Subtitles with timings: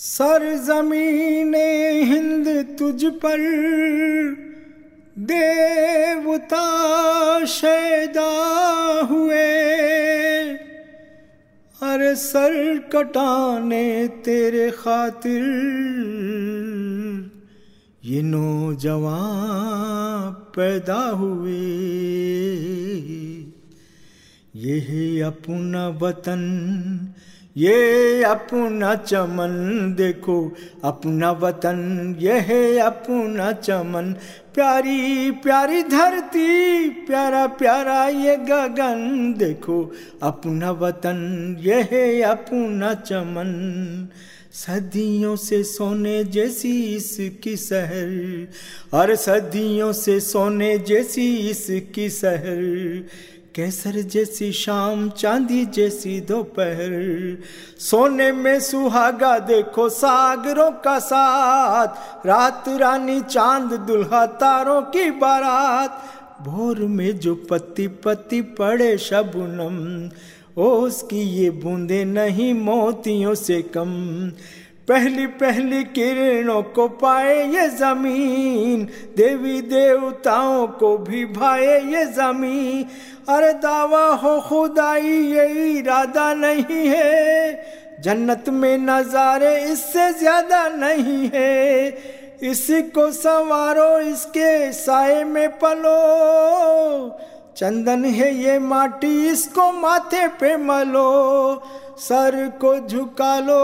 [0.00, 1.54] Sir ज़मीन
[2.04, 2.46] हिंद
[2.78, 3.40] तुझ पर,
[5.18, 6.64] देवता
[7.44, 8.30] शैदा
[9.10, 9.44] हुए।
[11.80, 15.42] अरे सर कटाने तेरे खातिर,
[18.04, 21.60] ये नौजवान पैदा हुए।
[24.56, 26.42] यही अपना वतन
[27.56, 30.52] ये अपना चमन देखो,
[30.84, 32.48] अपना वतन, यह
[32.84, 34.12] अपना चमन।
[34.54, 39.92] प्यारी प्यारी धरती, प्यारा प्यारा ये गगन देखो,
[40.22, 41.88] अपना वतन, यह
[42.28, 44.08] अपना चमन।
[44.52, 48.48] सदियों से सोने जैसी इसकी शहर
[48.94, 53.04] और सदियों से सोने जैसी इसकी शहर
[53.54, 57.38] केसर जैसी शाम, चांदी जैसी दोपहर।
[57.78, 66.02] सोने में सुहागा देखो सागरों का साथ। रात रानी चाँद दुल्हा तारों की बारात।
[66.42, 70.10] भोर में जो पत्ती पत्ती पड़े शबनम
[70.62, 73.90] उसकी ये बूंदे नहीं मोतियों से कम।
[74.90, 78.84] पहली पहली किरणों को पाए ये ज़मीन,
[79.16, 82.86] देवी देवताओं को भी भाए ये ज़मीन।
[83.28, 85.46] अरे दावा हो खुदाई, ये
[85.78, 91.88] इरादा नहीं है। जन्नत में नजारे इससे ज़्यादा नहीं है।
[92.42, 97.18] इसी को संवारो, इसके साय में पलो।
[97.56, 101.62] चंदन है ये माटी, इसको माथे पे मलो।
[102.00, 103.60] सर को झुका लो।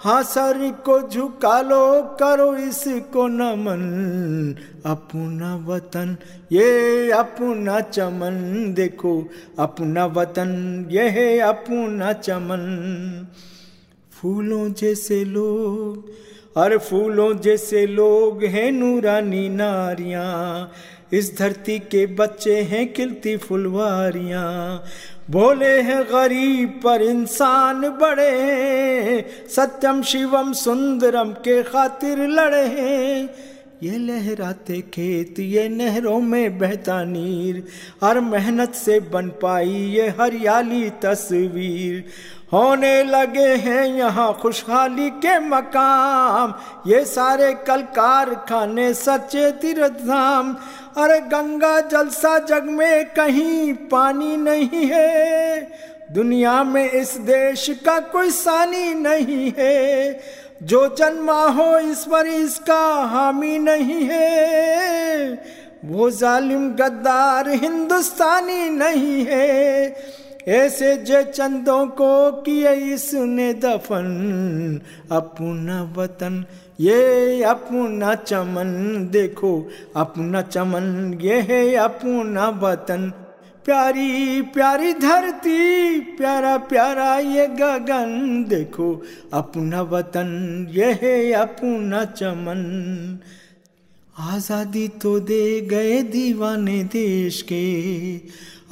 [0.00, 4.56] हाँ सर को झुका लो, करो इसको नमन।
[4.86, 6.16] अपना वतन,
[6.52, 9.28] ये अपना चमन। देखो,
[9.58, 13.26] अपना वतन यह अपना चमन।
[14.12, 16.10] फूलों जैसे लोग
[16.56, 20.72] और फूलों जैसे लोग हैं नूरानी नारियाँ।
[21.12, 24.84] इस धरती के बच्चे हैं खिलती फुलवारियाँ।
[25.30, 33.28] भोले हैं गरीब पर इंसान बड़े सत्यम शिवम सुंदरम के खातिर लड़े हैं।
[33.82, 37.62] ये लहराते खेत, ये नहरों में बहता नीर।
[38.04, 42.04] हर मेहनत से बन पाई ये हरियाली तस्वीर।
[42.52, 46.54] होने लगे हैं यहाँ खुशहाली के मकाम।
[46.86, 50.52] ये सारे कल कारखाने सच्चे तीर्थ धाम
[50.96, 55.60] अरे गंगा जलसा जग में कहीं पानी नहीं है।
[56.12, 60.12] दुनिया में इस देश का कोई सानी नहीं है।
[60.62, 65.42] जो जन्मा हो पर इसका हामी नहीं है।
[65.84, 69.96] वो जालिम, गद्दार, हिंदुस्तानी नहीं है।
[70.48, 74.80] ऐसे जे चंदों को किए इसने दफन,
[75.12, 76.44] अपना वतन,
[76.80, 83.12] ये अपना चमन, देखो, अपना चमन, ये है अपना वतन।
[83.64, 92.62] प्यारी प्यारी धरती, प्यारा प्यारा ये गगन देखो। अपना वतन, ये है अपना चमन।
[94.18, 98.16] आज़ादी तो दे गए दीवाने देश के।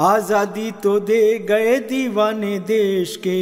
[0.00, 3.38] आज़ादी तो दे गए दीवाने देश के।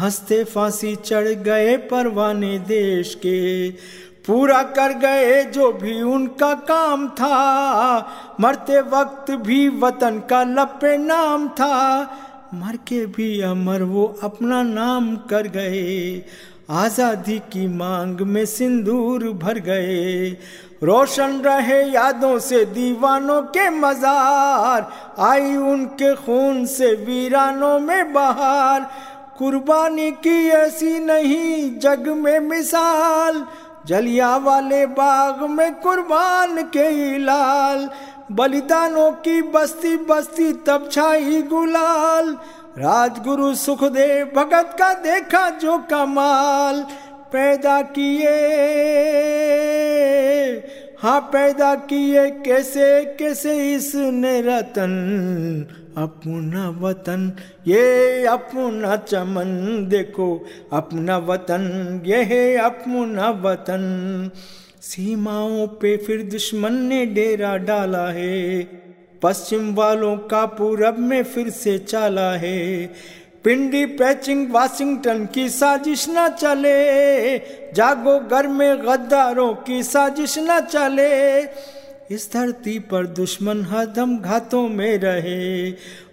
[0.00, 3.68] हँसते फांसी चढ़ गए परवाने देश के।
[4.26, 11.48] पूरा कर गए जो भी उनका काम था। मरते वक्त भी वतन का लपे नाम
[11.48, 12.02] था।
[12.54, 16.22] मर के भी अमर वो अपना नाम कर गए।
[16.70, 20.28] आज़ादी की मांग में सिंदूर भर गए।
[20.82, 24.90] रोशन रहे यादों से दीवानों के मजार।
[25.22, 28.90] आई उनके खून से वीरानों में बहार।
[29.38, 33.44] कुर्बानी की ऐसी नहीं जग में मिसाल।
[33.86, 37.88] जलिया वाले बाग में कुर्बान के लाल,
[38.32, 42.36] बलिदानों की बस्ती बस्ती तब छाई गुलाल।
[42.78, 46.80] राजगुरु सुखदेव भगत का देखा जो कमाल,
[47.32, 48.34] पैदा किए।
[51.06, 55.66] हाँ पैदा किए कैसे कैसे इसने रतन?
[55.96, 57.32] अपना वतन,
[57.66, 59.44] ये अपना चमन
[59.88, 64.30] देखो। अपना वतन ये है अपना वतन।
[64.82, 68.62] सीमाओं पे फिर दुश्मन ने डेरा डाला है।
[69.22, 72.92] पश्चिम वालों का पूरब में फिर से चाला है।
[73.46, 77.38] पिंडी पैचिंग, वाशिंगटन की साजिश न चले।
[77.72, 81.40] जागो घर में गद्दारों की साजिश न चले।
[82.14, 85.68] इस धरती पर दुश्मन हदम घातों में रहे।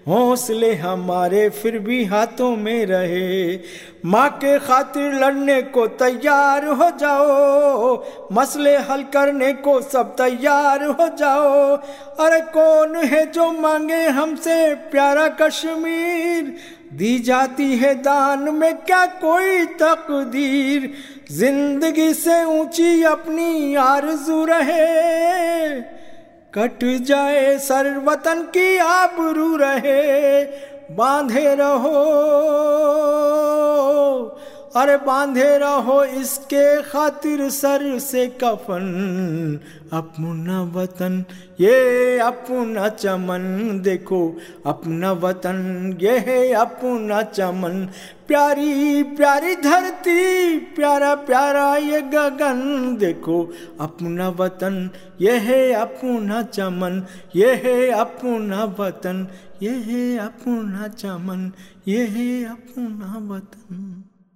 [0.08, 3.60] हौसले हमारे फिर भी हाथों में रहे।
[4.06, 11.08] माँ के खातिर लड़ने को तैयार हो जाओ। मसले हल करने को सब तैयार हो
[11.08, 11.76] जाओ।
[12.20, 16.58] अरे कौन है जो मांगे हमसे प्यारा कश्मीर?
[16.94, 20.94] दी जाती है दान में क्या कोई तकदीर?
[21.32, 25.82] ज़िंदगी से ऊँची अपनी आरज़ू रहे।
[26.54, 30.44] कट जाए सर वतन की आबरू रहे।
[30.96, 32.04] बांधे रहो।
[34.76, 39.60] अरे बांधे रहो इसके खातिर सर से कफन।
[39.94, 41.26] अपना वतन,
[41.62, 47.90] ये अपना चमन देखो। अपना वतन, ये है अपना चमन।
[48.28, 54.90] प्यारी प्यारी धरती, प्यारा प्यारा ये गगन देखो। अपना वतन,
[55.22, 57.04] ये है अपना चमन।
[57.36, 59.28] ये है अपना वतन,
[59.62, 61.52] ये है अपना चमन।
[61.88, 64.04] ये है अपना वतन।